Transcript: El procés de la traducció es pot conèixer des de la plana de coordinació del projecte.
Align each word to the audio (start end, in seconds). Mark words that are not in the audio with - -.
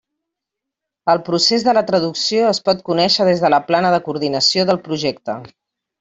El 1.13 1.19
procés 1.27 1.65
de 1.67 1.75
la 1.79 1.83
traducció 1.91 2.47
es 2.53 2.61
pot 2.69 2.81
conèixer 2.91 3.27
des 3.31 3.43
de 3.47 3.51
la 3.55 3.59
plana 3.71 3.91
de 3.97 4.03
coordinació 4.07 4.65
del 4.71 4.81
projecte. 4.89 5.37